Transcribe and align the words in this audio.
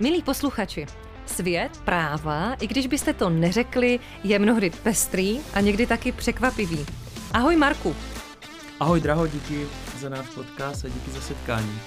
Milí 0.00 0.22
posluchači, 0.22 0.86
svět 1.26 1.80
práva, 1.84 2.54
i 2.54 2.66
když 2.66 2.86
byste 2.86 3.12
to 3.12 3.30
neřekli, 3.30 4.00
je 4.24 4.38
mnohdy 4.38 4.70
pestrý 4.82 5.40
a 5.54 5.60
někdy 5.60 5.86
taky 5.86 6.12
překvapivý. 6.12 6.86
Ahoj 7.32 7.56
Marku. 7.56 7.96
Ahoj 8.80 9.00
Draho, 9.00 9.26
díky 9.26 9.66
za 9.98 10.08
náš 10.08 10.28
podcast 10.28 10.84
a 10.84 10.88
díky 10.88 11.10
za 11.10 11.20
setkání. 11.20 11.78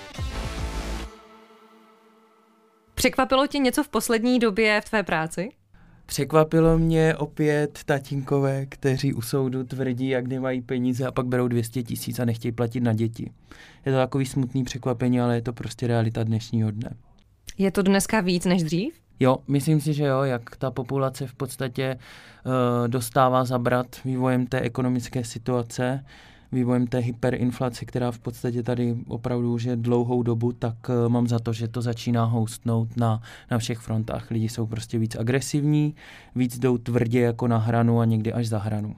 Překvapilo 2.94 3.48
tě 3.48 3.58
něco 3.58 3.84
v 3.84 3.90
poslední 3.90 4.40
době 4.40 4.82
v 4.82 4.90
tvé 4.90 5.04
práci? 5.04 5.50
Překvapilo 6.06 6.78
mě 6.78 7.16
opět 7.16 7.80
tatínkové, 7.86 8.66
kteří 8.66 9.14
u 9.14 9.22
soudu 9.22 9.64
tvrdí, 9.64 10.10
jak 10.10 10.28
nemají 10.28 10.62
peníze 10.62 11.08
a 11.08 11.12
pak 11.12 11.26
berou 11.26 11.48
200 11.48 11.84
tisíc 11.84 12.20
a 12.20 12.26
nechtějí 12.26 12.52
platit 12.52 12.80
na 12.80 12.94
děti. 12.94 13.32
Je 13.86 13.92
to 13.92 13.98
takový 13.98 14.26
smutný 14.26 14.64
překvapení, 14.64 15.22
ale 15.22 15.36
je 15.36 15.42
to 15.42 15.54
prostě 15.54 15.88
realita 15.88 16.24
dnešního 16.24 16.72
dne. 16.72 16.96
Je 17.62 17.72
to 17.72 17.82
dneska 17.82 18.22
víc 18.22 18.46
než 18.46 18.64
dřív? 18.64 18.94
Jo, 19.20 19.38
myslím 19.48 19.82
si, 19.82 19.94
že 19.94 20.04
jo, 20.04 20.22
jak 20.22 20.56
ta 20.56 20.72
populace 20.72 21.28
v 21.28 21.34
podstatě 21.34 21.98
uh, 22.46 22.88
dostává 22.88 23.46
zabrat 23.46 23.88
vývojem 24.06 24.48
té 24.48 24.60
ekonomické 24.60 25.24
situace, 25.24 26.06
vývojem 26.52 26.88
té 26.88 26.98
hyperinflace, 26.98 27.86
která 27.86 28.12
v 28.12 28.20
podstatě 28.20 28.64
tady 28.64 28.96
opravdu 29.08 29.54
už 29.54 29.64
je 29.64 29.76
dlouhou 29.76 30.24
dobu, 30.24 30.52
tak 30.52 30.76
uh, 30.90 31.10
mám 31.10 31.28
za 31.28 31.40
to, 31.40 31.54
že 31.54 31.68
to 31.68 31.82
začíná 31.82 32.26
houstnout 32.26 32.98
na, 32.98 33.22
na 33.52 33.58
všech 33.58 33.78
frontách. 33.80 34.32
Lidi 34.32 34.50
jsou 34.50 34.66
prostě 34.66 35.00
víc 35.00 35.16
agresivní, 35.16 35.96
víc 36.36 36.60
jdou 36.60 36.78
tvrdě 36.78 37.22
jako 37.22 37.48
na 37.48 37.58
hranu 37.58 38.00
a 38.00 38.06
někdy 38.06 38.34
až 38.34 38.48
za 38.48 38.60
hranu. 38.60 38.96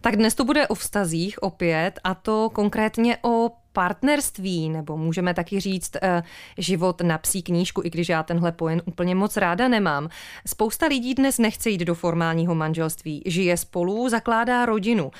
Tak 0.00 0.16
dnes 0.16 0.34
to 0.34 0.44
bude 0.44 0.68
o 0.68 0.74
vztazích 0.74 1.42
opět 1.42 2.00
a 2.04 2.14
to 2.14 2.50
konkrétně 2.52 3.16
o 3.22 3.50
partnerství, 3.76 4.68
nebo 4.68 4.96
můžeme 4.96 5.34
taky 5.34 5.60
říct 5.60 5.96
eh, 6.02 6.22
život 6.58 7.00
na 7.00 7.18
psí 7.18 7.42
knížku, 7.42 7.82
i 7.84 7.90
když 7.90 8.08
já 8.08 8.22
tenhle 8.22 8.52
pojem 8.52 8.80
úplně 8.84 9.14
moc 9.14 9.36
ráda 9.36 9.68
nemám. 9.68 10.08
Spousta 10.46 10.86
lidí 10.86 11.14
dnes 11.14 11.38
nechce 11.38 11.70
jít 11.70 11.84
do 11.84 11.94
formálního 11.94 12.54
manželství, 12.54 13.22
žije 13.26 13.56
spolu, 13.56 14.08
zakládá 14.08 14.66
rodinu. 14.66 15.10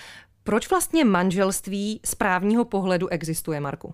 Proč 0.44 0.70
vlastně 0.70 1.04
manželství 1.04 2.00
z 2.04 2.14
právního 2.14 2.64
pohledu 2.64 3.08
existuje, 3.08 3.60
Marku? 3.60 3.92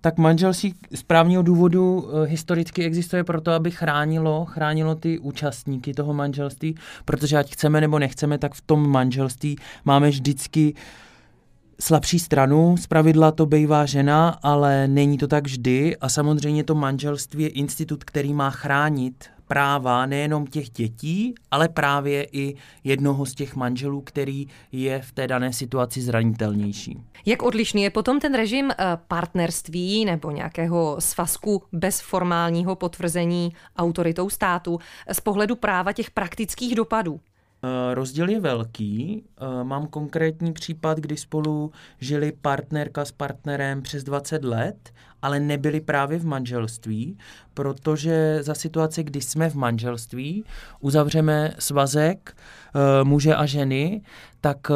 tak 0.00 0.18
manželství 0.18 0.74
z 0.94 1.02
právního 1.02 1.42
důvodu 1.42 2.00
uh, 2.00 2.24
historicky 2.24 2.84
existuje 2.84 3.24
proto, 3.24 3.52
aby 3.52 3.70
chránilo, 3.70 4.44
chránilo 4.44 4.94
ty 4.94 5.18
účastníky 5.18 5.94
toho 5.94 6.14
manželství, 6.14 6.76
protože 7.04 7.38
ať 7.38 7.52
chceme 7.52 7.80
nebo 7.80 7.98
nechceme, 7.98 8.38
tak 8.38 8.54
v 8.54 8.60
tom 8.60 8.90
manželství 8.90 9.56
máme 9.84 10.10
vždycky 10.10 10.74
slabší 11.80 12.18
stranu, 12.18 12.76
z 12.76 12.86
pravidla 12.86 13.32
to 13.32 13.46
bývá 13.46 13.86
žena, 13.86 14.28
ale 14.42 14.88
není 14.88 15.18
to 15.18 15.28
tak 15.28 15.44
vždy 15.44 15.96
a 15.96 16.08
samozřejmě 16.08 16.64
to 16.64 16.74
manželství 16.74 17.42
je 17.42 17.48
institut, 17.48 18.04
který 18.04 18.34
má 18.34 18.50
chránit 18.50 19.24
práva 19.48 20.06
nejenom 20.06 20.46
těch 20.46 20.70
dětí, 20.70 21.34
ale 21.50 21.68
právě 21.68 22.26
i 22.32 22.56
jednoho 22.84 23.26
z 23.26 23.34
těch 23.34 23.56
manželů, 23.56 24.00
který 24.00 24.46
je 24.72 25.02
v 25.02 25.12
té 25.12 25.26
dané 25.26 25.52
situaci 25.52 26.02
zranitelnější. 26.02 26.98
Jak 27.26 27.42
odlišný 27.42 27.82
je 27.82 27.90
potom 27.90 28.20
ten 28.20 28.34
režim 28.34 28.70
eh, 28.70 28.74
partnerství 29.08 30.04
nebo 30.04 30.30
nějakého 30.30 30.96
svazku 30.98 31.62
bez 31.72 32.00
formálního 32.00 32.76
potvrzení 32.76 33.52
autoritou 33.76 34.30
státu 34.30 34.78
z 35.12 35.20
pohledu 35.20 35.56
práva 35.56 35.92
těch 35.92 36.10
praktických 36.10 36.74
dopadů? 36.74 37.20
Eh, 37.62 37.94
rozdíl 37.94 38.28
je 38.28 38.40
velký. 38.40 39.24
Eh, 39.24 39.64
mám 39.64 39.86
konkrétní 39.86 40.52
případ, 40.52 40.98
kdy 40.98 41.16
spolu 41.16 41.72
žili 42.00 42.32
partnerka 42.42 43.04
s 43.04 43.12
partnerem 43.12 43.82
přes 43.82 44.04
20 44.04 44.44
let, 44.44 44.92
ale 45.22 45.40
nebyli 45.40 45.80
právě 45.80 46.18
v 46.18 46.26
manželství, 46.26 47.18
protože 47.54 48.38
za 48.42 48.54
situace, 48.54 49.02
kdy 49.02 49.20
jsme 49.20 49.50
v 49.50 49.54
manželství, 49.54 50.44
uzavřeme 50.80 51.54
svazek 51.58 52.36
eh, 52.36 53.04
muže 53.04 53.34
a 53.34 53.46
ženy, 53.46 54.02
tak 54.40 54.70
eh, 54.70 54.74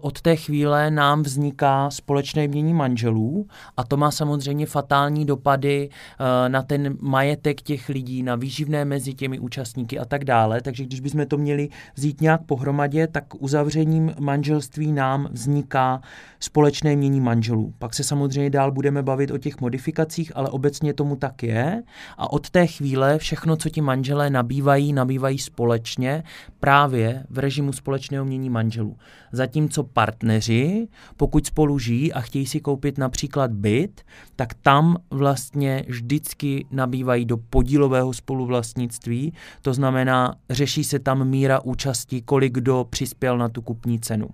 od 0.00 0.20
té 0.20 0.36
chvíle 0.36 0.90
nám 0.90 1.22
vzniká 1.22 1.90
společné 1.90 2.48
mění 2.48 2.74
manželů 2.74 3.46
a 3.76 3.84
to 3.84 3.96
má 3.96 4.10
samozřejmě 4.10 4.66
fatální 4.66 5.24
dopady 5.24 5.88
eh, 5.88 6.48
na 6.48 6.62
ten 6.62 6.96
majetek 7.00 7.62
těch 7.62 7.88
lidí, 7.88 8.22
na 8.22 8.36
výživné 8.36 8.84
mezi 8.84 9.14
těmi 9.14 9.38
účastníky 9.38 9.98
a 9.98 10.04
tak 10.04 10.24
dále. 10.24 10.60
Takže 10.60 10.84
když 10.84 11.00
bychom 11.00 11.26
to 11.26 11.38
měli 11.38 11.68
vzít 11.94 12.20
nějak 12.20 12.42
pohromadě, 12.42 13.06
tak 13.06 13.24
uzavřením 13.38 14.14
manželství 14.20 14.92
nám 14.92 15.28
vzniká 15.32 16.00
společné 16.40 16.96
mění 16.96 17.20
manželů. 17.20 17.74
Pak 17.78 17.94
se 17.94 18.04
samozřejmě 18.04 18.50
dál 18.50 18.72
budeme 18.72 19.02
bavit 19.02 19.30
o 19.30 19.38
těch 19.38 19.60
modifikacích, 19.60 20.32
ale 20.34 20.50
obecně 20.50 20.94
tomu 20.94 21.16
tak 21.16 21.42
je 21.42 21.82
a 22.18 22.32
od 22.32 22.50
té 22.50 22.66
chvíle 22.66 23.18
všechno, 23.18 23.56
co 23.56 23.68
ti 23.68 23.80
manželé 23.80 24.30
nabývají, 24.30 24.92
nabývají 24.92 25.38
společně 25.38 26.24
právě 26.60 27.24
v 27.30 27.38
režimu 27.38 27.72
společného 27.72 28.24
mění 28.24 28.50
manželů. 28.50 28.96
Zatímco 29.32 29.84
partneři, 29.84 30.88
pokud 31.16 31.46
spolu 31.46 31.78
žijí 31.78 32.12
a 32.12 32.20
chtějí 32.20 32.46
si 32.46 32.60
koupit 32.60 32.98
například 32.98 33.52
byt, 33.52 34.02
tak 34.36 34.54
tam 34.54 34.96
vlastně 35.10 35.84
vždycky 35.88 36.66
nabývají 36.70 37.24
do 37.24 37.36
podílového 37.36 38.12
spoluvlastnictví, 38.12 39.32
to 39.62 39.74
znamená, 39.74 40.34
řeší 40.50 40.84
se 40.84 40.98
tam 40.98 41.28
míra 41.28 41.60
účasti, 41.60 42.22
kolik 42.22 42.52
kdo 42.52 42.86
přispěl 42.90 43.38
na 43.38 43.48
tu 43.48 43.62
kupní 43.62 44.00
cenu. 44.00 44.28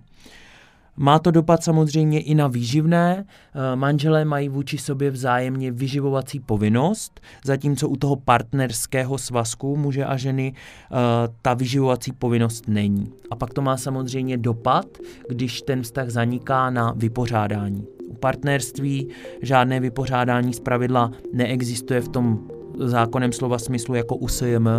Má 1.01 1.19
to 1.19 1.31
dopad 1.31 1.63
samozřejmě 1.63 2.21
i 2.21 2.35
na 2.35 2.47
výživné. 2.47 3.25
Eh, 3.25 3.75
manželé 3.75 4.25
mají 4.25 4.49
vůči 4.49 4.77
sobě 4.77 5.11
vzájemně 5.11 5.71
vyživovací 5.71 6.39
povinnost, 6.39 7.21
zatímco 7.45 7.89
u 7.89 7.95
toho 7.95 8.15
partnerského 8.15 9.17
svazku 9.17 9.75
muže 9.75 10.05
a 10.05 10.17
ženy 10.17 10.53
eh, 10.53 10.95
ta 11.41 11.53
vyživovací 11.53 12.11
povinnost 12.11 12.67
není. 12.67 13.11
A 13.31 13.35
pak 13.35 13.53
to 13.53 13.61
má 13.61 13.77
samozřejmě 13.77 14.37
dopad, 14.37 14.85
když 15.29 15.61
ten 15.61 15.81
vztah 15.81 16.09
zaniká 16.09 16.69
na 16.69 16.93
vypořádání. 16.95 17.85
U 18.07 18.13
partnerství 18.13 19.07
žádné 19.41 19.79
vypořádání 19.79 20.53
z 20.53 20.59
pravidla 20.59 21.11
neexistuje 21.33 22.01
v 22.01 22.09
tom 22.09 22.39
zákonem 22.79 23.31
slova 23.31 23.59
smyslu 23.59 23.95
jako 23.95 24.15
u 24.15 24.27
SJM, 24.27 24.69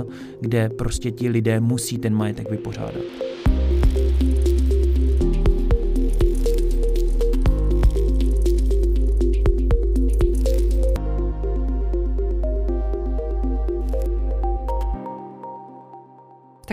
kde 0.41 0.69
prostě 0.69 1.11
ti 1.11 1.29
lidé 1.29 1.61
musí 1.61 1.99
ten 1.99 2.15
majetek 2.15 2.51
vypořádat. 2.51 3.30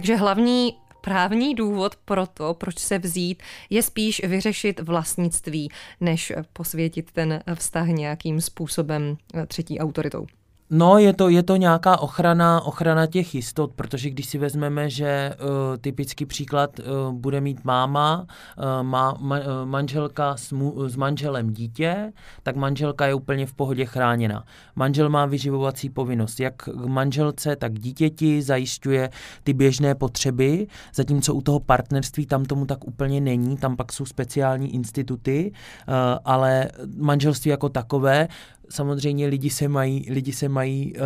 Takže 0.07 0.19
hlavní 0.19 0.78
právní 1.01 1.56
důvod 1.56 1.95
pro 1.95 2.28
to, 2.28 2.53
proč 2.53 2.79
se 2.79 3.00
vzít, 3.00 3.44
je 3.69 3.84
spíš 3.84 4.22
vyřešit 4.23 4.79
vlastnictví, 4.79 5.69
než 6.01 6.34
posvětit 6.53 7.12
ten 7.12 7.44
vztah 7.53 7.88
nějakým 7.88 8.41
způsobem 8.41 9.17
třetí 9.47 9.79
autoritou. 9.79 10.25
No, 10.69 10.97
je 10.97 11.13
to, 11.13 11.29
je 11.29 11.44
to 11.44 11.55
nějaká 11.55 11.97
ochrana, 11.97 12.61
ochrana 12.61 13.05
těch 13.05 13.35
jistot, 13.35 13.73
protože 13.73 14.09
když 14.09 14.25
si 14.25 14.38
vezmeme, 14.38 14.89
že 14.89 15.35
uh, 15.39 15.78
typický 15.78 16.25
příklad 16.25 16.79
uh, 16.79 17.13
bude 17.13 17.41
mít 17.41 17.63
máma, 17.63 18.28
uh, 18.57 18.83
má 18.83 19.17
ma, 19.19 19.39
manželka 19.66 20.38
s, 20.38 20.51
mu, 20.51 20.89
s 20.89 20.95
manželem 20.95 21.53
dítě, 21.53 22.13
tak 22.44 22.55
manželka 22.55 23.07
je 23.07 23.13
úplně 23.13 23.45
v 23.45 23.53
pohodě 23.53 23.85
chráněna. 23.85 24.44
Manžel 24.75 25.09
má 25.09 25.25
vyživovací 25.25 25.89
povinnost 25.89 26.39
jak 26.39 26.55
k 26.55 26.85
manželce, 26.85 27.55
tak 27.55 27.79
dítěti, 27.79 28.41
zajišťuje 28.41 29.09
ty 29.44 29.53
běžné 29.53 29.95
potřeby, 29.95 30.67
zatímco 30.94 31.34
u 31.34 31.41
toho 31.41 31.59
partnerství 31.59 32.25
tam 32.25 32.45
tomu 32.45 32.66
tak 32.66 32.88
úplně 32.88 33.22
není, 33.22 33.57
tam 33.57 33.75
pak 33.75 33.94
jsou 33.94 34.05
speciální 34.05 34.73
instituty, 34.73 35.52
uh, 35.87 35.93
ale 36.25 36.70
manželství 36.97 37.52
jako 37.52 37.70
takové 37.70 38.28
samozřejmě 38.69 39.28
lidi 39.28 39.49
se 39.49 39.67
mají, 39.67 40.05
lidi 40.09 40.34
se 40.34 40.49
mají 40.49 40.93
uh, 40.93 41.02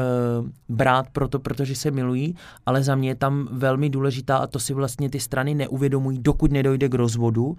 brát 0.69 1.09
proto, 1.09 1.39
protože 1.39 1.75
se 1.75 1.91
milují, 1.91 2.35
ale 2.65 2.83
za 2.83 2.95
mě 2.95 3.09
je 3.09 3.15
tam 3.15 3.47
velmi 3.51 3.89
důležitá 3.89 4.37
a 4.37 4.47
to 4.47 4.59
si 4.59 4.73
vlastně 4.73 5.09
ty 5.09 5.19
strany 5.19 5.55
neuvědomují, 5.55 6.19
dokud 6.19 6.51
nedojde 6.51 6.89
k 6.89 6.93
rozvodu, 6.93 7.45
uh, 7.45 7.55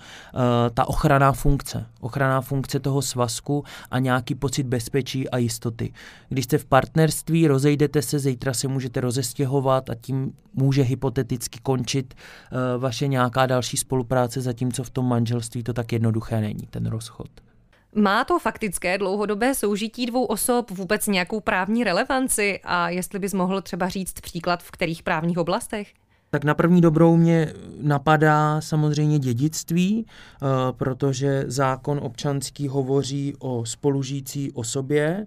ta 0.75 0.89
ochranná 0.89 1.33
funkce. 1.33 1.87
Ochranná 2.01 2.41
funkce 2.41 2.81
toho 2.81 3.03
svazku 3.03 3.65
a 3.91 3.99
nějaký 3.99 4.35
pocit 4.35 4.67
bezpečí 4.67 5.29
a 5.29 5.39
jistoty. 5.39 5.93
Když 6.29 6.45
jste 6.45 6.59
v 6.59 6.65
partnerství, 6.65 7.47
rozejdete 7.47 8.03
se, 8.03 8.19
zítra 8.19 8.55
se 8.55 8.69
můžete 8.69 9.01
rozestěhovat 9.01 9.91
a 9.91 9.95
tím 9.95 10.33
může 10.55 10.83
hypoteticky 10.83 11.59
končit 11.63 12.15
uh, 12.15 12.83
vaše 12.83 13.07
nějaká 13.09 13.47
další 13.47 13.77
spolupráce, 13.77 14.41
zatímco 14.41 14.85
v 14.85 14.91
tom 14.91 15.09
manželství 15.09 15.63
to 15.63 15.73
tak 15.73 15.93
jednoduché 15.93 16.41
není, 16.41 16.67
ten 16.71 16.87
rozchod. 16.87 17.29
Má 17.95 18.25
to 18.25 18.39
faktické 18.39 18.99
dlouhodobé 18.99 19.55
soužití 19.55 20.07
dvou 20.07 20.25
osob 20.25 20.71
vůbec 20.71 21.07
nějakou 21.07 21.41
právní 21.41 21.85
relevanci 21.85 22.61
a 22.65 22.89
jestli 22.89 23.19
bys 23.19 23.35
mohl 23.35 23.63
třeba 23.63 23.89
říct 23.89 24.21
příklad 24.21 24.63
v 24.63 24.71
kterých 24.71 25.03
právních 25.03 25.39
oblastech? 25.39 25.93
Tak 26.31 26.45
na 26.45 26.55
první 26.55 26.81
dobrou 26.81 27.17
mě 27.17 27.53
napadá 27.81 28.61
samozřejmě 28.61 29.19
dědictví, 29.19 30.07
eh, 30.07 30.47
protože 30.73 31.45
zákon 31.47 32.01
občanský 32.03 32.69
hovoří 32.69 33.35
o 33.39 33.65
spolužijící 33.65 34.53
osobě, 34.53 35.27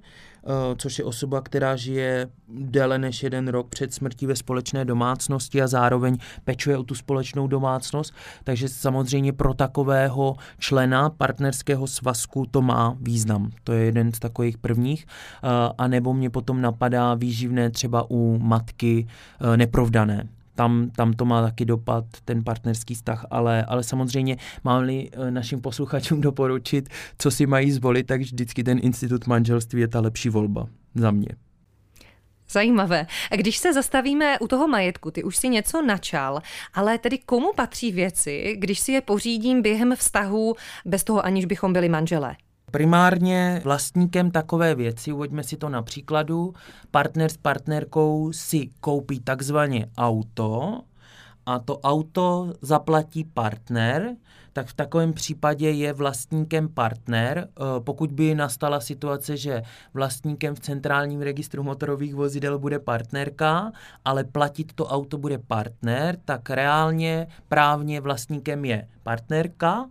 což 0.77 0.99
je 0.99 1.05
osoba, 1.05 1.41
která 1.41 1.75
žije 1.75 2.27
déle 2.47 2.97
než 2.97 3.23
jeden 3.23 3.47
rok 3.47 3.69
před 3.69 3.93
smrtí 3.93 4.25
ve 4.25 4.35
společné 4.35 4.85
domácnosti 4.85 5.61
a 5.61 5.67
zároveň 5.67 6.17
pečuje 6.43 6.77
o 6.77 6.83
tu 6.83 6.95
společnou 6.95 7.47
domácnost. 7.47 8.13
Takže 8.43 8.69
samozřejmě 8.69 9.33
pro 9.33 9.53
takového 9.53 10.35
člena 10.59 11.09
partnerského 11.09 11.87
svazku 11.87 12.45
to 12.51 12.61
má 12.61 12.97
význam. 13.01 13.51
To 13.63 13.73
je 13.73 13.85
jeden 13.85 14.13
z 14.13 14.19
takových 14.19 14.57
prvních. 14.57 15.05
A 15.77 15.87
nebo 15.87 16.13
mě 16.13 16.29
potom 16.29 16.61
napadá 16.61 17.13
výživné 17.13 17.69
třeba 17.69 18.05
u 18.09 18.37
matky 18.37 19.07
neprovdané 19.55 20.27
tam, 20.55 20.89
tam 20.95 21.13
to 21.13 21.25
má 21.25 21.41
taky 21.41 21.65
dopad, 21.65 22.05
ten 22.25 22.43
partnerský 22.43 22.95
vztah, 22.95 23.25
ale, 23.31 23.65
ale 23.65 23.83
samozřejmě 23.83 24.37
mám-li 24.63 25.09
eh, 25.11 25.31
našim 25.31 25.61
posluchačům 25.61 26.21
doporučit, 26.21 26.89
co 27.17 27.31
si 27.31 27.45
mají 27.45 27.71
zvolit, 27.71 28.07
tak 28.07 28.21
vždycky 28.21 28.63
ten 28.63 28.79
institut 28.81 29.27
manželství 29.27 29.81
je 29.81 29.87
ta 29.87 29.99
lepší 29.99 30.29
volba 30.29 30.67
za 30.95 31.11
mě. 31.11 31.29
Zajímavé. 32.49 33.07
Když 33.35 33.57
se 33.57 33.73
zastavíme 33.73 34.39
u 34.39 34.47
toho 34.47 34.67
majetku, 34.67 35.11
ty 35.11 35.23
už 35.23 35.37
si 35.37 35.49
něco 35.49 35.81
načal, 35.81 36.41
ale 36.73 36.97
tedy 36.97 37.17
komu 37.17 37.53
patří 37.53 37.91
věci, 37.91 38.55
když 38.57 38.79
si 38.79 38.91
je 38.91 39.01
pořídím 39.01 39.61
během 39.61 39.95
vztahu 39.95 40.55
bez 40.85 41.03
toho, 41.03 41.25
aniž 41.25 41.45
bychom 41.45 41.73
byli 41.73 41.89
manželé? 41.89 42.35
Primárně 42.75 43.61
vlastníkem 43.63 44.31
takové 44.31 44.75
věci, 44.75 45.11
uveďme 45.11 45.43
si 45.43 45.57
to 45.57 45.69
na 45.69 45.81
příkladu, 45.81 46.53
partner 46.91 47.31
s 47.31 47.37
partnerkou 47.37 48.31
si 48.31 48.69
koupí 48.79 49.19
takzvaně 49.19 49.87
auto 49.97 50.81
a 51.45 51.59
to 51.59 51.79
auto 51.79 52.53
zaplatí 52.61 53.23
partner, 53.23 54.15
tak 54.53 54.67
v 54.67 54.73
takovém 54.73 55.13
případě 55.13 55.71
je 55.71 55.93
vlastníkem 55.93 56.69
partner. 56.69 57.47
Eh, 57.47 57.63
pokud 57.79 58.11
by 58.11 58.35
nastala 58.35 58.79
situace, 58.79 59.37
že 59.37 59.61
vlastníkem 59.93 60.55
v 60.55 60.59
centrálním 60.59 61.21
registru 61.21 61.63
motorových 61.63 62.15
vozidel 62.15 62.59
bude 62.59 62.79
partnerka, 62.79 63.71
ale 64.05 64.23
platit 64.23 64.73
to 64.73 64.85
auto 64.85 65.17
bude 65.17 65.37
partner, 65.37 66.17
tak 66.25 66.49
reálně 66.49 67.27
právně 67.47 68.01
vlastníkem 68.01 68.65
je 68.65 68.87
partnerka 69.03 69.85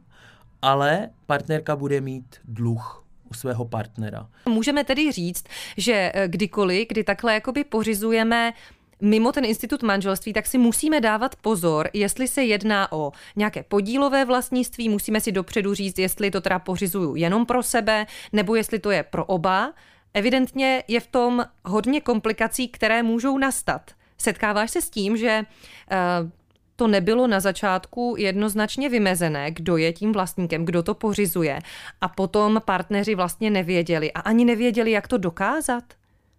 ale 0.64 1.11
partnerka 1.26 1.76
bude 1.76 2.00
mít 2.00 2.37
dluh 2.44 3.05
u 3.31 3.34
svého 3.34 3.64
partnera. 3.64 4.28
Můžeme 4.49 4.84
tedy 4.84 5.12
říct, 5.12 5.44
že 5.76 6.12
eh, 6.14 6.28
kdykoliv, 6.28 6.88
kdy 6.88 7.05
takhle 7.05 7.34
jakoby 7.34 7.64
pořizujeme 7.64 8.52
mimo 9.00 9.32
ten 9.32 9.44
institut 9.44 9.82
manželství, 9.82 10.32
tak 10.32 10.46
si 10.46 10.58
musíme 10.58 11.00
dávat 11.00 11.37
pozor, 11.37 11.90
jestli 11.93 12.28
se 12.28 12.44
jedná 12.44 12.93
o 12.93 13.12
nějaké 13.37 13.62
podílové 13.62 14.25
vlastnictví, 14.25 14.88
musíme 14.88 15.20
si 15.20 15.32
dopředu 15.32 15.75
říct, 15.75 15.99
jestli 15.99 16.31
to 16.31 16.40
teda 16.40 16.58
pořizuju 16.58 17.16
jenom 17.16 17.46
pro 17.46 17.62
sebe, 17.62 18.06
nebo 18.32 18.55
jestli 18.55 18.78
to 18.78 18.90
je 18.90 19.02
pro 19.02 19.25
oba. 19.25 19.72
Evidentně 20.14 20.84
je 20.88 21.00
v 21.00 21.06
tom 21.06 21.44
hodně 21.64 22.00
komplikací, 22.00 22.69
které 22.69 23.02
můžou 23.02 23.38
nastat. 23.38 23.90
Setkáváš 24.19 24.70
se 24.70 24.82
s 24.82 24.90
tím, 24.90 25.16
že 25.16 25.43
uh, 25.43 26.31
to 26.76 26.87
nebylo 26.87 27.26
na 27.26 27.41
začátku 27.41 28.15
jednoznačně 28.19 28.88
vymezené, 28.88 29.50
kdo 29.50 29.76
je 29.76 29.93
tím 29.93 30.12
vlastníkem, 30.12 30.65
kdo 30.65 30.82
to 30.82 30.94
pořizuje. 30.94 31.59
A 32.00 32.09
potom 32.09 32.62
partneři 32.65 33.15
vlastně 33.15 33.50
nevěděli 33.50 34.12
a 34.12 34.21
ani 34.21 34.44
nevěděli, 34.44 34.91
jak 34.91 35.09
to 35.09 35.19
dokázat. 35.19 35.85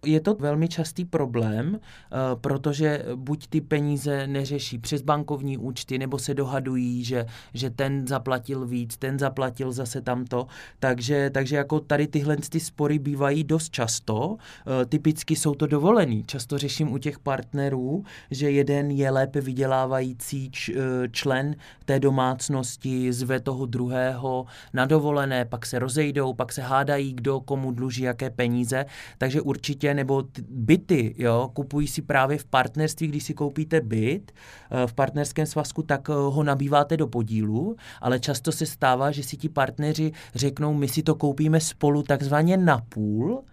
Je 0.04 0.20
to 0.20 0.34
velmi 0.34 0.68
častý 0.68 1.04
problém, 1.04 1.80
eh, 1.80 2.16
protože 2.34 3.04
buď 3.14 3.46
ty 3.46 3.60
peníze 3.60 4.26
neřeší 4.26 4.78
přes 4.78 5.02
bankovní 5.02 5.58
účty, 5.58 5.98
nebo 5.98 6.18
se 6.18 6.34
dohadují, 6.34 7.04
že, 7.04 7.26
že 7.54 7.70
ten 7.70 8.06
zaplatil 8.06 8.66
víc, 8.66 8.96
ten 8.96 9.18
zaplatil 9.18 9.72
zase 9.72 10.00
tamto. 10.00 10.46
Takže, 10.78 11.30
takže 11.30 11.56
jako 11.56 11.80
tady 11.80 12.06
tyhle 12.06 12.36
ty 12.36 12.60
spory 12.60 12.98
bývají 12.98 13.44
dost 13.44 13.70
často. 13.70 14.36
Eh, 14.66 14.86
typicky 14.86 15.36
jsou 15.36 15.54
to 15.54 15.66
dovolený. 15.66 16.24
Často 16.26 16.58
řeším 16.58 16.92
u 16.92 16.98
těch 16.98 17.18
partnerů, 17.18 18.04
že 18.30 18.50
jeden 18.50 18.90
je 18.90 19.10
lépe 19.10 19.40
vydělávající 19.40 20.50
eh, 20.70 20.74
člen 21.10 21.56
té 21.84 22.00
domácnosti, 22.00 23.12
zve 23.12 23.40
toho 23.40 23.66
druhého 23.66 24.46
na 24.72 24.86
dovolené, 24.86 25.44
pak 25.44 25.66
se 25.66 25.78
rozejdou, 25.78 26.34
pak 26.34 26.52
se 26.52 26.62
hádají, 26.62 27.14
kdo 27.14 27.40
komu 27.40 27.72
dluží 27.72 28.02
jaké 28.02 28.30
peníze. 28.30 28.86
Takže 29.18 29.40
určitě 29.40 29.85
nebo 29.94 30.24
byty, 30.48 31.14
jo, 31.18 31.50
kupují 31.54 31.86
si 31.86 32.02
právě 32.02 32.38
v 32.38 32.44
partnerství, 32.44 33.06
když 33.08 33.24
si 33.24 33.34
koupíte 33.34 33.80
byt 33.80 34.32
eh, 34.32 34.86
v 34.86 34.94
partnerském 34.94 35.46
svazku, 35.46 35.82
tak 35.82 36.10
eh, 36.10 36.12
ho 36.12 36.42
nabýváte 36.42 36.96
do 36.96 37.06
podílu, 37.06 37.76
ale 38.00 38.20
často 38.20 38.52
se 38.52 38.66
stává, 38.66 39.10
že 39.10 39.22
si 39.22 39.36
ti 39.36 39.48
partneři 39.48 40.12
řeknou, 40.34 40.74
my 40.74 40.88
si 40.88 41.02
to 41.02 41.14
koupíme 41.14 41.60
spolu 41.60 42.02
takzvaně 42.02 42.56
na 42.56 42.78
půl, 42.88 43.44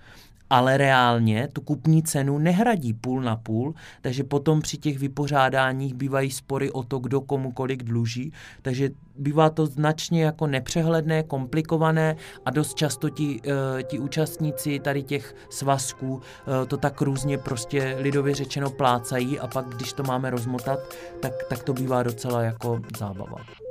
ale 0.50 0.78
reálně 0.78 1.48
tu 1.54 1.62
kupní 1.62 2.04
cenu 2.04 2.38
nehradí 2.38 2.94
půl 2.94 3.22
na 3.22 3.36
půl, 3.36 3.74
takže 4.02 4.24
potom 4.24 4.62
při 4.62 4.78
těch 4.78 5.00
vypořádáních 5.00 5.94
bývají 5.94 6.32
spory 6.32 6.72
o 6.72 6.84
to, 6.84 7.00
kdo 7.00 7.22
komu 7.22 7.52
kolik 7.52 7.84
dluží, 7.84 8.32
takže 8.62 8.90
bývá 9.16 9.50
to 9.50 9.66
značně 9.66 10.24
jako 10.24 10.48
nepřehledné, 10.48 11.24
komplikované 11.24 12.16
a 12.46 12.52
dost 12.52 12.74
často 12.74 13.10
ti, 13.10 13.42
uh, 13.42 13.82
ti 13.82 14.00
účastníci 14.00 14.80
tady 14.80 15.04
těch 15.04 15.36
svazků 15.50 16.14
uh, 16.14 16.22
to 16.68 16.78
tak 16.78 17.02
různě 17.02 17.38
prostě 17.38 17.96
lidově 18.00 18.36
řečeno 18.36 18.70
plácají 18.70 19.40
a 19.40 19.48
pak, 19.48 19.66
když 19.66 19.94
to 19.94 20.04
máme 20.04 20.30
rozmotat, 20.30 20.80
tak, 21.20 21.34
tak 21.50 21.64
to 21.64 21.74
bývá 21.74 22.04
docela 22.04 22.42
jako 22.42 22.82
zábava. 22.98 23.63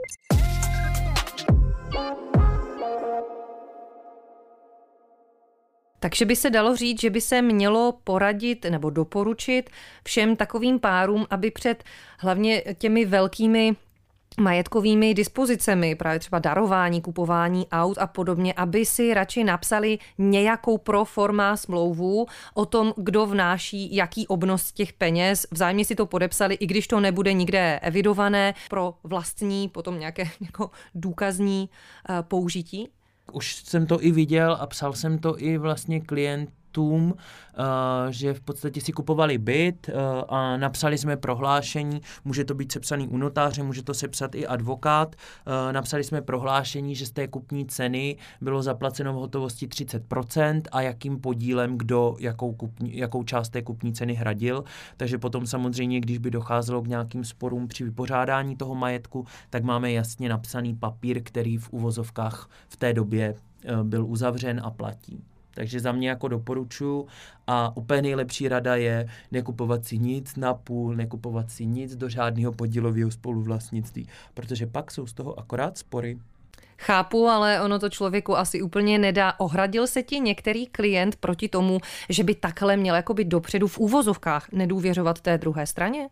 Takže 6.03 6.25
by 6.25 6.37
se 6.37 6.51
dalo 6.51 6.77
říct, 6.77 7.01
že 7.01 7.11
by 7.11 7.21
se 7.21 7.43
mělo 7.43 7.99
poradit 8.05 8.67
nebo 8.71 8.91
doporučit 8.91 9.71
všem 10.05 10.37
takovým 10.37 10.79
párům, 10.79 11.27
aby 11.31 11.51
před 11.51 11.85
hlavně 12.19 12.63
těmi 12.79 13.05
velkými 13.05 13.77
majetkovými 14.41 15.15
dispozicemi, 15.15 15.95
právě 15.95 16.19
třeba 16.19 16.39
darování, 16.39 17.01
kupování 17.01 17.67
aut 17.69 17.99
a 17.99 18.07
podobně, 18.07 18.53
aby 18.53 18.87
si 18.87 19.15
radši 19.15 19.45
napsali 19.45 19.99
nějakou 20.19 20.79
pro 20.79 21.05
forma 21.05 21.57
smlouvu 21.57 22.27
o 22.55 22.67
tom, 22.67 22.95
kdo 22.97 23.27
vnáší 23.27 23.97
jaký 23.97 24.27
obnos 24.27 24.73
těch 24.73 24.93
peněz. 24.93 25.47
Vzájemně 25.51 25.85
si 25.85 25.95
to 25.95 26.07
podepsali, 26.07 26.55
i 26.55 26.67
když 26.67 26.89
to 26.89 27.01
nebude 27.01 27.33
nikde 27.33 27.79
evidované 27.83 28.55
pro 28.71 28.95
vlastní, 29.05 29.69
potom 29.69 29.99
nějaké 29.99 30.23
jako 30.41 30.71
důkazní 30.95 31.69
uh, 32.09 32.17
použití. 32.23 32.89
Už 33.33 33.57
jsem 33.57 33.87
to 33.87 34.05
i 34.05 34.13
viděl 34.13 34.57
a 34.61 34.67
psal 34.67 34.93
jsem 34.93 35.19
to 35.19 35.43
i 35.43 35.59
vlastně 35.59 36.01
klientům, 36.01 36.55
Eh, 37.55 38.13
že 38.13 38.35
v 38.35 38.41
podstatě 38.41 38.81
si 38.81 38.93
kupovali 38.93 39.39
byt 39.39 39.89
eh, 39.89 39.93
a 40.29 40.57
napsali 40.57 40.99
jsme 40.99 41.17
prohlášení, 41.17 42.01
může 42.25 42.45
to 42.45 42.55
být 42.55 42.73
sepsaný 42.73 43.09
u 43.09 43.17
notáře, 43.17 43.63
může 43.63 43.83
to 43.83 43.95
sepsat 43.95 44.35
i 44.35 44.47
advokát, 44.47 45.17
eh, 45.69 45.73
napsali 45.73 46.05
jsme 46.05 46.23
prohlášení, 46.23 46.95
že 46.95 47.07
z 47.07 47.11
té 47.11 47.29
kupní 47.29 47.67
ceny 47.67 48.17
bylo 48.41 48.63
zaplaceno 48.63 49.13
v 49.13 49.17
hotovosti 49.17 49.67
30% 49.67 50.69
a 50.73 50.81
jakým 50.81 51.21
podílem 51.21 51.79
kdo 51.79 52.17
jakou, 52.19 52.53
kupní, 52.53 52.97
jakou 52.97 53.23
část 53.23 53.49
té 53.49 53.63
kupní 53.63 53.93
ceny 53.93 54.15
hradil, 54.15 54.65
takže 54.97 55.19
potom 55.19 55.47
samozřejmě, 55.47 56.01
když 56.01 56.19
by 56.19 56.31
docházelo 56.31 56.83
k 56.83 56.89
nějakým 56.89 57.25
sporům 57.25 57.69
při 57.69 57.85
vypořádání 57.85 58.57
toho 58.57 58.75
majetku, 58.75 59.27
tak 59.51 59.65
máme 59.65 59.93
jasně 59.93 60.29
napsaný 60.29 60.75
papír, 60.75 61.23
který 61.23 61.59
v 61.59 61.71
uvozovkách 61.71 62.49
v 62.69 62.77
té 62.77 62.93
době 62.93 63.35
byl 63.83 64.07
uzavřen 64.07 64.61
a 64.65 64.71
platí. 64.71 65.25
Takže 65.55 65.81
za 65.81 65.93
mě 65.93 66.09
jako 66.09 66.29
doporučuji 66.29 67.07
a 67.47 67.77
úplně 67.77 68.03
nejlepší 68.03 68.49
rada 68.49 68.77
je 68.77 69.09
nekupovat 69.31 69.85
si 69.85 69.99
nic 69.99 70.37
na 70.37 70.55
půl, 70.55 70.97
nekupovat 70.97 71.51
si 71.51 71.67
nic 71.67 71.97
do 71.97 72.09
žádného 72.09 72.53
podílového 72.53 73.11
spoluvlastnictví, 73.11 74.09
protože 74.35 74.67
pak 74.67 74.91
jsou 74.91 75.07
z 75.07 75.13
toho 75.13 75.39
akorát 75.39 75.79
spory. 75.79 76.19
Chápu, 76.79 77.29
ale 77.29 77.63
ono 77.63 77.79
to 77.79 77.89
člověku 77.89 78.37
asi 78.37 78.63
úplně 78.63 78.99
nedá. 78.99 79.35
Ohradil 79.39 79.87
se 79.87 80.03
ti 80.03 80.21
některý 80.21 80.67
klient 80.67 81.17
proti 81.17 81.49
tomu, 81.49 81.79
že 82.09 82.25
by 82.25 82.35
takhle 82.35 82.77
měl 82.77 82.95
jakoby 82.95 83.25
dopředu 83.25 83.67
v 83.67 83.79
úvozovkách 83.79 84.53
nedůvěřovat 84.53 85.21
té 85.21 85.39
druhé 85.39 85.67
straně? 85.67 86.09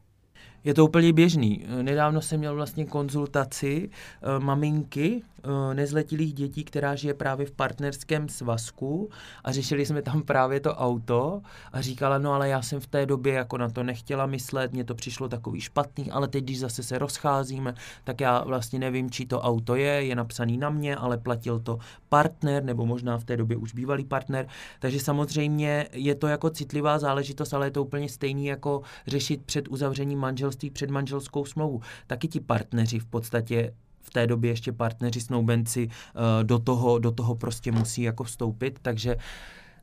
Je 0.65 0.75
to 0.75 0.85
úplně 0.85 1.13
běžný. 1.13 1.65
Nedávno 1.83 2.21
jsem 2.21 2.39
měl 2.39 2.55
vlastně 2.55 2.85
konzultaci 2.85 3.89
uh, 3.89 4.45
maminky 4.45 5.23
uh, 5.45 5.75
nezletilých 5.75 6.35
dětí, 6.35 6.65
která 6.65 6.95
žije 6.95 7.15
právě 7.15 7.47
v 7.47 7.53
partnerském 7.53 8.29
svazku 8.29 9.11
a 9.45 9.53
řešili 9.53 9.87
jsme 9.87 10.03
tam 10.03 10.23
právě 10.23 10.61
to 10.61 10.75
auto 10.75 11.41
a 11.73 11.81
říkala, 11.81 12.19
no 12.19 12.33
ale 12.33 12.49
já 12.49 12.63
jsem 12.63 12.81
v 12.81 12.87
té 12.87 13.07
době 13.07 13.35
jako 13.35 13.59
na 13.59 13.69
to 13.69 13.83
nechtěla 13.83 14.27
myslet, 14.27 14.73
mně 14.73 14.85
to 14.85 14.95
přišlo 14.95 15.29
takový 15.29 15.61
špatný, 15.61 16.11
ale 16.11 16.29
teď, 16.29 16.45
když 16.45 16.61
zase 16.61 16.83
se 16.83 16.99
rozcházíme, 16.99 17.75
tak 18.05 18.21
já 18.21 18.45
vlastně 18.45 18.79
nevím, 18.79 19.11
či 19.11 19.27
to 19.27 19.41
auto 19.41 19.75
je, 19.75 20.05
je 20.05 20.15
napsaný 20.15 20.59
na 20.59 20.71
mě, 20.71 20.97
ale 20.97 21.19
platil 21.19 21.61
to 21.61 21.79
partner, 22.09 22.65
nebo 22.65 22.87
možná 22.87 23.19
v 23.19 23.25
té 23.25 23.37
době 23.37 23.57
už 23.57 23.75
bývalý 23.75 24.05
partner, 24.05 24.47
takže 24.79 25.01
samozřejmě 25.01 25.87
je 25.93 26.15
to 26.15 26.27
jako 26.27 26.51
citlivá 26.51 26.99
záležitost, 26.99 27.55
ale 27.55 27.67
je 27.67 27.71
to 27.71 27.85
úplně 27.85 28.09
stejný 28.09 28.47
jako 28.47 28.83
řešit 29.07 29.43
před 29.45 29.69
uzavřením 29.69 30.19
manželství, 30.19 30.50
před 30.71 30.91
manželskou 30.91 31.45
smlouvu. 31.45 31.81
Taky 32.07 32.29
ti 32.29 32.41
partneři 32.41 32.99
v 32.99 33.07
podstatě 33.07 33.75
v 34.01 34.11
té 34.11 34.27
době 34.27 34.51
ještě 34.51 34.73
partneři 34.73 35.21
snoubenci 35.21 35.87
uh, 35.87 36.45
do 36.45 36.59
toho, 36.59 36.99
do 36.99 37.11
toho 37.11 37.35
prostě 37.35 37.73
musí 37.73 38.03
jako 38.03 38.25
vstoupit, 38.25 38.79
takže 38.83 39.17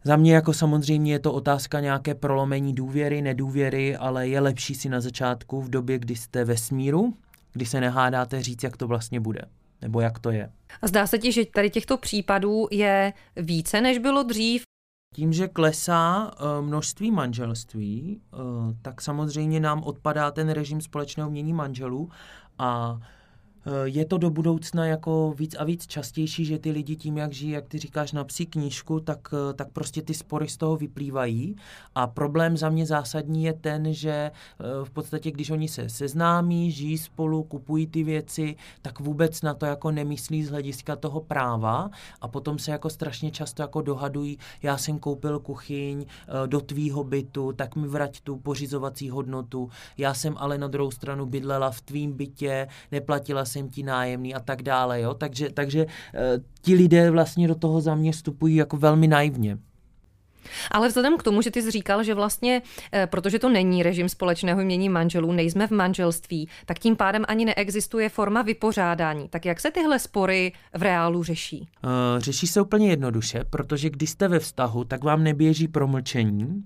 Za 0.03 0.15
mě 0.15 0.33
jako 0.35 0.53
samozřejmě 0.53 1.11
je 1.11 1.19
to 1.19 1.33
otázka 1.33 1.79
nějaké 1.79 2.15
prolomení 2.15 2.73
důvěry, 2.73 3.21
nedůvěry, 3.21 3.95
ale 3.95 4.27
je 4.27 4.39
lepší 4.39 4.75
si 4.75 4.89
na 4.89 5.01
začátku 5.01 5.61
v 5.61 5.69
době, 5.69 5.99
kdy 5.99 6.15
jste 6.15 6.45
ve 6.45 6.57
smíru, 6.57 7.13
kdy 7.53 7.65
se 7.65 7.81
nehádáte 7.81 8.41
říct, 8.43 8.63
jak 8.63 8.77
to 8.77 8.87
vlastně 8.87 9.19
bude 9.19 9.41
nebo 9.81 10.01
jak 10.01 10.19
to 10.19 10.31
je. 10.31 10.49
A 10.81 10.87
zdá 10.87 11.07
se 11.07 11.17
ti, 11.17 11.31
že 11.31 11.45
tady 11.45 11.69
těchto 11.69 11.97
případů 11.97 12.67
je 12.71 13.13
více, 13.35 13.81
než 13.81 13.97
bylo 13.97 14.23
dřív? 14.23 14.66
Tím, 15.15 15.33
že 15.33 15.47
klesá 15.47 16.31
uh, 16.31 16.65
množství 16.65 17.11
manželství, 17.11 18.21
uh, 18.33 18.73
tak 18.81 19.01
samozřejmě 19.01 19.59
nám 19.59 19.83
odpadá 19.83 20.31
ten 20.31 20.49
režim 20.49 20.81
společného 20.81 21.29
mění 21.29 21.53
manželů 21.53 22.09
a 22.57 22.99
Eh, 23.01 23.16
je 23.83 24.05
to 24.05 24.17
do 24.17 24.29
budoucna 24.29 24.85
jako 24.85 25.33
víc 25.37 25.55
a 25.59 25.63
víc 25.63 25.87
častější, 25.87 26.45
že 26.45 26.59
ty 26.59 26.71
lidi 26.71 26.95
tím, 26.95 27.17
jak 27.17 27.33
žijí, 27.33 27.51
jak 27.51 27.67
ty 27.67 27.77
říkáš, 27.77 28.11
na 28.11 28.23
psí 28.23 28.45
knížku, 28.45 28.99
tak, 28.99 29.33
eh, 29.33 29.53
tak 29.53 29.71
prostě 29.71 30.01
ty 30.01 30.13
spory 30.13 30.47
z 30.47 30.57
toho 30.57 30.77
vyplývají. 30.77 31.55
A 31.95 32.07
problém 32.07 32.57
za 32.57 32.69
mě 32.69 32.85
zásadní 32.85 33.43
je 33.43 33.53
ten, 33.53 33.93
že 33.93 34.11
eh, 34.11 34.31
v 34.83 34.89
podstatě, 34.89 35.31
když 35.31 35.49
oni 35.49 35.67
se 35.67 35.89
seznámí, 35.89 36.71
žijí 36.71 36.97
spolu, 36.97 37.43
kupují 37.43 37.87
ty 37.87 38.03
věci, 38.03 38.55
tak 38.81 38.99
vůbec 38.99 39.41
na 39.41 39.53
to 39.53 39.65
jako 39.65 39.91
nemyslí 39.91 40.43
z 40.43 40.49
hlediska 40.49 40.95
toho 40.95 41.21
práva 41.21 41.89
a 42.21 42.27
potom 42.27 42.59
se 42.59 42.71
jako 42.71 42.89
strašně 42.89 43.31
často 43.31 43.61
jako 43.61 43.81
dohadují, 43.81 44.37
já 44.63 44.77
jsem 44.77 44.99
koupil 44.99 45.39
kuchyň 45.39 46.05
do 46.45 46.61
tvýho 46.61 47.03
bytu, 47.03 47.53
tak 47.53 47.75
mi 47.75 47.87
vrať 47.87 48.21
tu 48.21 48.37
pořizovací 48.37 49.09
hodnotu, 49.09 49.69
já 49.97 50.13
jsem 50.13 50.35
ale 50.37 50.57
na 50.57 50.67
druhou 50.67 50.91
stranu 50.91 51.25
bydlela 51.25 51.71
v 51.71 51.81
tvým 51.81 52.13
bytě, 52.13 52.67
neplatila 52.91 53.45
jsem 53.45 53.56
jsem 53.57 53.69
ti 53.69 53.83
nájemný 53.83 54.35
a 54.35 54.39
tak 54.39 54.61
dále, 54.61 55.01
jo? 55.01 55.13
Takže, 55.13 55.49
takže 55.49 55.85
uh, 55.85 55.91
ti 56.61 56.75
lidé 56.75 57.11
vlastně 57.11 57.47
do 57.47 57.55
toho 57.55 57.81
za 57.81 57.95
mě 57.95 58.11
vstupují 58.11 58.55
jako 58.55 58.77
velmi 58.77 59.07
naivně. 59.07 59.57
Ale 60.71 60.87
vzhledem 60.87 61.17
k 61.17 61.23
tomu, 61.23 61.41
že 61.41 61.51
ty 61.51 61.61
jsi 61.61 61.71
říkal, 61.71 62.03
že 62.03 62.13
vlastně, 62.13 62.61
eh, 62.93 63.07
protože 63.07 63.39
to 63.39 63.49
není 63.49 63.83
režim 63.83 64.09
společného 64.09 64.63
mění 64.63 64.89
manželů, 64.89 65.31
nejsme 65.31 65.67
v 65.67 65.71
manželství, 65.71 66.49
tak 66.65 66.79
tím 66.79 66.95
pádem 66.95 67.25
ani 67.27 67.45
neexistuje 67.45 68.09
forma 68.09 68.41
vypořádání. 68.41 69.29
Tak 69.29 69.45
jak 69.45 69.59
se 69.59 69.71
tyhle 69.71 69.99
spory 69.99 70.51
v 70.77 70.81
reálu 70.81 71.23
řeší? 71.23 71.69
Uh, 71.83 71.89
řeší 72.19 72.47
se 72.47 72.61
úplně 72.61 72.89
jednoduše, 72.89 73.43
protože 73.49 73.89
když 73.89 74.09
jste 74.09 74.27
ve 74.27 74.39
vztahu, 74.39 74.83
tak 74.83 75.03
vám 75.03 75.23
neběží 75.23 75.67
promlčení. 75.67 76.63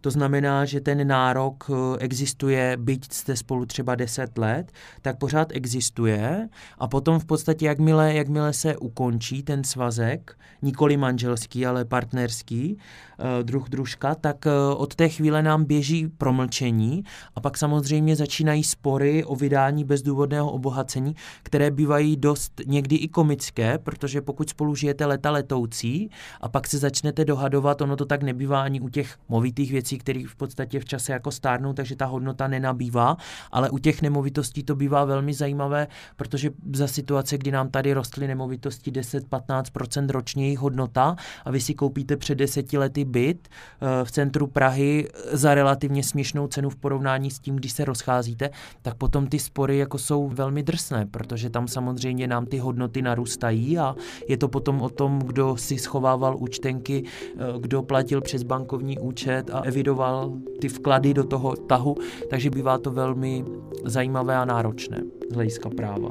To 0.00 0.10
znamená, 0.10 0.64
že 0.64 0.80
ten 0.80 1.08
nárok 1.08 1.70
eh, 1.70 1.98
existuje, 1.98 2.76
byť 2.76 3.12
jste 3.12 3.36
spolu 3.36 3.66
třeba 3.66 3.94
10 3.94 4.38
let, 4.38 4.72
tak 5.02 5.18
pořád 5.18 5.48
existuje. 5.52 6.48
A 6.78 6.88
potom 6.88 7.18
v 7.18 7.24
podstatě, 7.24 7.66
jakmile, 7.66 8.14
jakmile 8.14 8.52
se 8.52 8.76
ukončí 8.76 9.42
ten 9.42 9.64
svazek, 9.64 10.36
nikoli 10.62 10.96
manželský, 10.96 11.66
ale 11.66 11.84
partnerský, 11.84 12.78
eh, 13.18 13.42
druh 13.42 13.68
družka, 13.68 14.14
tak 14.14 14.46
eh, 14.46 14.50
od 14.76 14.94
té 14.94 15.08
chvíle 15.08 15.42
nám 15.42 15.64
běží 15.64 16.08
promlčení 16.08 17.04
a 17.34 17.40
pak 17.40 17.58
samozřejmě 17.58 18.16
začínají 18.16 18.64
spory 18.64 19.24
o 19.24 19.36
vydání 19.36 19.84
bezdůvodného 19.84 20.50
obohacení, 20.50 21.14
které 21.42 21.70
bývají 21.70 22.16
dost 22.16 22.60
někdy 22.66 22.96
i 22.96 23.08
komické, 23.08 23.78
protože 23.78 24.20
pokud 24.20 24.50
spolu 24.50 24.74
žijete 24.74 25.06
leta 25.06 25.30
letoucí 25.30 26.10
a 26.40 26.48
pak 26.48 26.66
se 26.66 26.78
začnete 26.78 27.24
dohadovat, 27.24 27.80
ono 27.80 27.96
to 27.96 28.04
tak 28.04 28.22
nebývá 28.22 28.62
ani 28.62 28.80
u 28.80 28.88
těch 28.88 29.16
movitých 29.28 29.72
věcí, 29.72 29.89
věcí, 29.90 29.98
které 29.98 30.24
v 30.28 30.36
podstatě 30.36 30.80
v 30.80 30.84
čase 30.84 31.12
jako 31.12 31.30
stárnou, 31.30 31.72
takže 31.72 31.96
ta 31.96 32.06
hodnota 32.06 32.48
nenabývá, 32.48 33.16
ale 33.52 33.70
u 33.70 33.78
těch 33.78 34.02
nemovitostí 34.02 34.62
to 34.62 34.76
bývá 34.76 35.04
velmi 35.04 35.34
zajímavé, 35.34 35.86
protože 36.16 36.50
za 36.72 36.86
situace, 36.86 37.38
kdy 37.38 37.50
nám 37.50 37.70
tady 37.70 37.92
rostly 37.92 38.26
nemovitosti 38.26 38.90
10-15% 38.90 40.10
ročně 40.10 40.44
jejich 40.44 40.58
hodnota 40.58 41.16
a 41.44 41.50
vy 41.50 41.60
si 41.60 41.74
koupíte 41.74 42.16
před 42.16 42.34
deseti 42.34 42.78
lety 42.78 43.04
byt 43.04 43.48
eh, 43.48 44.04
v 44.04 44.10
centru 44.10 44.46
Prahy 44.46 45.08
za 45.32 45.54
relativně 45.54 46.02
směšnou 46.02 46.46
cenu 46.46 46.70
v 46.70 46.76
porovnání 46.76 47.30
s 47.30 47.38
tím, 47.38 47.56
když 47.56 47.72
se 47.72 47.84
rozcházíte, 47.84 48.50
tak 48.82 48.94
potom 48.94 49.26
ty 49.26 49.38
spory 49.38 49.78
jako 49.78 49.98
jsou 49.98 50.28
velmi 50.28 50.62
drsné, 50.62 51.06
protože 51.06 51.50
tam 51.50 51.68
samozřejmě 51.68 52.26
nám 52.26 52.46
ty 52.46 52.58
hodnoty 52.58 53.02
narůstají 53.02 53.78
a 53.78 53.94
je 54.28 54.36
to 54.36 54.48
potom 54.48 54.82
o 54.82 54.88
tom, 54.88 55.18
kdo 55.18 55.56
si 55.56 55.78
schovával 55.78 56.36
účtenky, 56.36 57.04
eh, 57.04 57.38
kdo 57.58 57.82
platil 57.82 58.20
přes 58.20 58.42
bankovní 58.42 58.98
účet 58.98 59.50
a 59.52 59.60
evidoval 59.60 59.79
evidoval 59.80 60.32
ty 60.60 60.68
vklady 60.68 61.14
do 61.14 61.24
toho 61.24 61.56
tahu, 61.56 61.96
takže 62.30 62.50
bývá 62.50 62.78
to 62.78 62.90
velmi 62.90 63.44
zajímavé 63.84 64.36
a 64.36 64.44
náročné 64.44 65.02
z 65.30 65.34
hlediska 65.34 65.70
práva. 65.70 66.10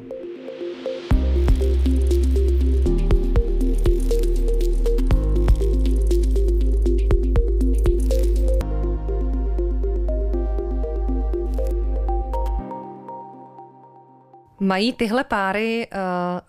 Mají 14.60 14.94
tyhle 14.94 15.24
páry 15.24 15.88
uh, 15.88 16.00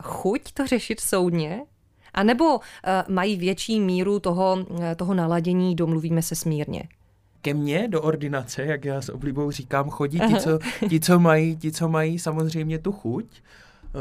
chuť 0.03 0.53
to 0.53 0.67
řešit 0.67 1.01
soudně? 1.01 1.63
A 2.15 2.23
nebo 2.23 2.45
uh, 2.55 2.61
mají 3.09 3.37
větší 3.37 3.81
míru 3.81 4.21
toho, 4.21 4.59
uh, 4.71 4.79
toho 4.97 5.15
naladění, 5.15 5.77
domluvíme 5.77 6.23
se 6.23 6.35
smírně? 6.35 6.89
Ke 7.43 7.55
mně 7.55 7.89
do 7.89 8.03
ordinace, 8.03 8.65
jak 8.65 8.85
já 8.85 9.01
s 9.01 9.09
oblibou 9.09 9.51
říkám, 9.51 9.91
chodí 9.91 10.21
ti, 10.21 10.37
co, 10.37 10.59
ti, 10.89 11.01
co, 11.01 11.19
mají, 11.19 11.57
ti, 11.57 11.73
co 11.73 11.89
mají 11.89 12.19
samozřejmě 12.19 12.79
tu 12.79 12.93
chuť. 12.93 13.25
Eh, 13.35 13.99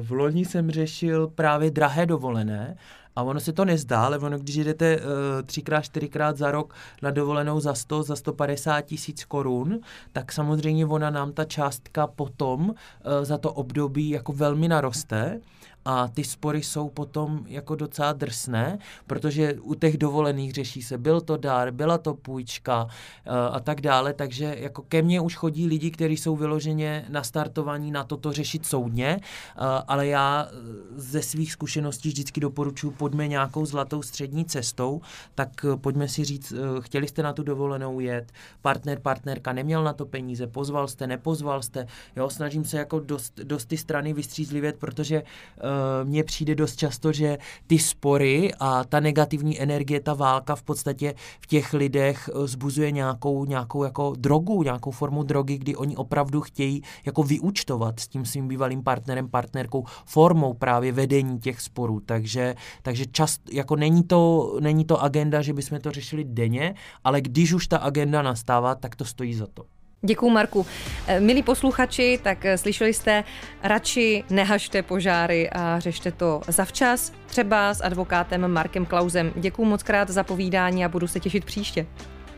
v 0.00 0.12
loni 0.12 0.44
jsem 0.44 0.70
řešil 0.70 1.28
právě 1.28 1.70
drahé 1.70 2.06
dovolené 2.06 2.76
a 3.16 3.22
ono 3.22 3.40
se 3.40 3.52
to 3.52 3.64
nezdá, 3.64 4.04
ale 4.04 4.18
ono, 4.18 4.38
když 4.38 4.56
jdete 4.56 4.96
uh, 4.96 5.02
třikrát, 5.46 5.82
čtyřikrát 5.82 6.36
za 6.36 6.50
rok 6.50 6.74
na 7.02 7.10
dovolenou 7.10 7.60
za 7.60 7.74
100, 7.74 8.02
za 8.02 8.16
150 8.16 8.80
tisíc 8.80 9.24
korun, 9.24 9.80
tak 10.12 10.32
samozřejmě 10.32 10.86
ona 10.86 11.10
nám 11.10 11.32
ta 11.32 11.44
částka 11.44 12.06
potom 12.06 12.68
uh, 12.68 12.74
za 13.22 13.38
to 13.38 13.52
období 13.52 14.10
jako 14.10 14.32
velmi 14.32 14.68
naroste 14.68 15.40
a 15.84 16.08
ty 16.08 16.24
spory 16.24 16.62
jsou 16.62 16.88
potom 16.88 17.44
jako 17.48 17.74
docela 17.74 18.12
drsné, 18.12 18.78
protože 19.06 19.54
u 19.60 19.74
těch 19.74 19.98
dovolených 19.98 20.52
řeší 20.52 20.82
se, 20.82 20.98
byl 20.98 21.20
to 21.20 21.36
dár, 21.36 21.70
byla 21.70 21.98
to 21.98 22.14
půjčka 22.14 22.86
eh, 23.26 23.30
a 23.30 23.60
tak 23.60 23.80
dále, 23.80 24.12
takže 24.12 24.56
jako 24.58 24.82
ke 24.82 25.02
mně 25.02 25.20
už 25.20 25.36
chodí 25.36 25.66
lidi, 25.66 25.90
kteří 25.90 26.16
jsou 26.16 26.36
vyloženě 26.36 27.06
nastartovaní 27.08 27.90
na 27.90 28.04
toto 28.04 28.32
řešit 28.32 28.66
soudně, 28.66 29.20
eh, 29.20 29.60
ale 29.88 30.06
já 30.06 30.48
eh, 30.48 30.54
ze 30.96 31.22
svých 31.22 31.52
zkušeností 31.52 32.08
vždycky 32.08 32.40
doporučuji, 32.40 32.90
pojďme 32.90 33.28
nějakou 33.28 33.66
zlatou 33.66 34.02
střední 34.02 34.44
cestou, 34.44 35.00
tak 35.34 35.66
pojďme 35.76 36.08
si 36.08 36.24
říct, 36.24 36.52
chtěli 36.80 37.08
jste 37.08 37.22
na 37.22 37.32
tu 37.32 37.42
dovolenou 37.42 38.00
jet, 38.00 38.32
partner, 38.62 38.98
partnerka 38.98 39.52
neměl 39.52 39.84
na 39.84 39.92
to 39.92 40.06
peníze, 40.06 40.46
pozval 40.46 40.88
jste, 40.88 41.06
nepozval 41.06 41.62
jste, 41.62 41.86
jo, 42.16 42.30
snažím 42.30 42.64
se 42.64 42.78
jako 42.78 43.00
dost, 43.00 43.40
dost 43.44 43.64
ty 43.64 43.76
strany 43.76 44.12
vystřízlivět, 44.12 44.76
protože 44.78 45.22
Eh, 45.58 45.73
mně 46.04 46.24
přijde 46.24 46.54
dost 46.54 46.76
často, 46.76 47.12
že 47.12 47.38
ty 47.66 47.78
spory 47.78 48.54
a 48.60 48.84
ta 48.84 49.00
negativní 49.00 49.60
energie, 49.60 50.00
ta 50.00 50.14
válka 50.14 50.56
v 50.56 50.62
podstatě 50.62 51.14
v 51.40 51.46
těch 51.46 51.72
lidech 51.72 52.28
eh, 52.28 52.46
zbuzuje 52.46 52.90
nějakou, 52.90 53.44
nějakou 53.44 53.84
jako 53.84 54.12
drogu, 54.18 54.62
nějakou 54.62 54.90
formu 54.90 55.22
drogy, 55.22 55.58
kdy 55.58 55.76
oni 55.76 55.96
opravdu 55.96 56.40
chtějí 56.40 56.82
jako 57.06 57.22
vyúčtovat 57.22 58.00
s 58.00 58.08
tím 58.08 58.24
svým 58.24 58.48
bývalým 58.48 58.82
partnerem, 58.82 59.28
partnerkou 59.28 59.84
formou 60.04 60.54
právě 60.54 60.92
vedení 60.92 61.38
těch 61.38 61.60
sporů. 61.60 62.00
Takže, 62.00 62.54
takže 62.82 63.06
čas, 63.06 63.38
jako 63.52 63.76
není 63.76 64.02
to, 64.02 64.56
není 64.60 64.84
to 64.84 65.02
agenda, 65.02 65.42
že 65.42 65.52
bychom 65.52 65.80
to 65.80 65.90
řešili 65.90 66.24
denně, 66.24 66.74
ale 67.04 67.20
když 67.20 67.52
už 67.52 67.66
ta 67.66 67.78
agenda 67.78 68.22
nastává, 68.22 68.74
tak 68.74 68.96
to 68.96 69.04
stojí 69.04 69.34
za 69.34 69.46
to. 69.46 69.64
Děkuji, 70.02 70.30
Marku. 70.30 70.66
Eh, 71.06 71.20
milí 71.20 71.42
posluchači, 71.42 72.20
tak 72.22 72.44
eh, 72.44 72.58
slyšeli 72.58 72.94
jste, 72.94 73.24
radši 73.62 74.24
nehažte 74.30 74.82
požáry 74.82 75.50
a 75.50 75.80
řešte 75.80 76.12
to 76.12 76.40
zavčas, 76.48 77.12
třeba 77.26 77.74
s 77.74 77.84
advokátem 77.84 78.48
Markem 78.52 78.86
Klausem. 78.86 79.32
Děkuji 79.36 79.64
moc 79.64 79.82
krát 79.82 80.10
za 80.10 80.22
povídání 80.22 80.84
a 80.84 80.88
budu 80.88 81.06
se 81.06 81.20
těšit 81.20 81.44
příště. 81.44 81.86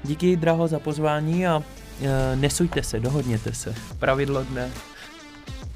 Díky, 0.03 0.37
draho, 0.37 0.69
za 0.69 0.79
pozvání 0.79 1.47
a 1.47 1.63
e, 2.03 2.37
nesujte 2.37 2.83
se, 2.83 3.01
dohodněte 3.01 3.53
se. 3.55 3.75
Pravidlo 3.99 4.45
dne. 4.45 4.71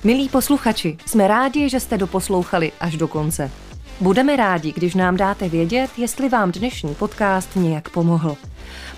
Milí 0.04 0.28
posluchači, 0.28 0.96
jsme 1.06 1.28
rádi, 1.28 1.68
že 1.68 1.80
jste 1.80 1.98
doposlouchali 1.98 2.72
až 2.80 2.96
do 2.96 3.08
konce. 3.08 3.50
Budeme 4.00 4.36
rádi, 4.36 4.72
když 4.72 4.94
nám 4.94 5.16
dáte 5.16 5.48
vědět, 5.48 5.90
jestli 5.96 6.28
vám 6.28 6.52
dnešní 6.52 6.94
podcast 6.94 7.56
nějak 7.56 7.88
pomohl. 7.88 8.36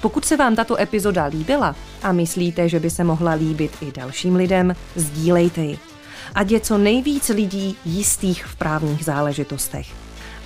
Pokud 0.01 0.25
se 0.25 0.37
vám 0.37 0.57
tato 0.57 0.81
epizoda 0.81 1.25
líbila 1.25 1.77
a 2.03 2.13
myslíte, 2.13 2.69
že 2.69 2.81
by 2.81 2.91
se 2.91 3.05
mohla 3.05 3.33
líbit 3.33 3.73
i 3.81 3.93
dalším 3.93 4.37
lidem, 4.37 4.75
sdílejte 4.97 5.61
ji. 5.61 5.79
Ať 6.35 6.51
je 6.51 6.61
co 6.61 6.79
nejvíc 6.79 7.29
lidí 7.29 7.77
jistých 7.85 8.45
v 8.45 8.57
právních 8.57 9.05
záležitostech. 9.05 9.87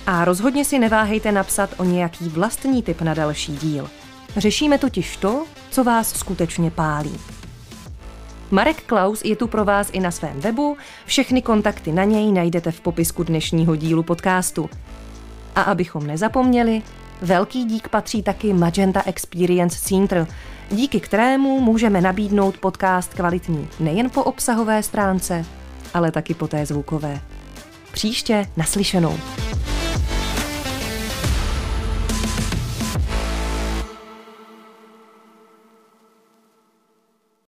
A 0.07 0.25
rozhodně 0.25 0.65
si 0.65 0.79
neváhejte 0.79 1.31
napsat 1.31 1.69
o 1.77 1.83
nějaký 1.83 2.29
vlastní 2.29 2.83
tip 2.83 3.01
na 3.01 3.13
další 3.13 3.55
díl. 3.55 3.89
Řešíme 4.37 4.77
totiž 4.77 5.17
to, 5.17 5.45
co 5.69 5.83
vás 5.83 6.09
skutečně 6.13 6.71
pálí. 6.71 7.19
Marek 8.51 8.83
Klaus 8.83 9.21
je 9.25 9.35
tu 9.35 9.47
pro 9.47 9.65
vás 9.65 9.89
i 9.93 9.99
na 9.99 10.11
svém 10.11 10.39
webu, 10.39 10.77
všechny 11.05 11.41
kontakty 11.41 11.91
na 11.91 12.03
něj 12.03 12.31
najdete 12.31 12.71
v 12.71 12.81
popisku 12.81 13.23
dnešního 13.23 13.75
dílu 13.75 14.03
podcastu. 14.03 14.69
A 15.55 15.61
abychom 15.61 16.07
nezapomněli, 16.07 16.81
Velký 17.21 17.65
dík 17.65 17.87
patří 17.87 18.23
taky 18.23 18.53
Magenta 18.53 19.03
Experience 19.05 19.79
Center, 19.79 20.27
díky 20.71 20.99
kterému 20.99 21.59
můžeme 21.59 22.01
nabídnout 22.01 22.57
podcast 22.57 23.13
kvalitní 23.13 23.67
nejen 23.79 24.09
po 24.09 24.23
obsahové 24.23 24.83
stránce, 24.83 25.45
ale 25.93 26.11
taky 26.11 26.33
po 26.33 26.47
té 26.47 26.65
zvukové. 26.65 27.21
Příště 27.91 28.45
naslyšenou. 28.57 29.17